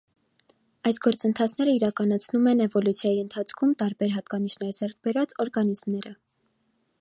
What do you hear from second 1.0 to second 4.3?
գործընթացները իրականացնում են էվոլյուցիայի ընթացքում տարբեր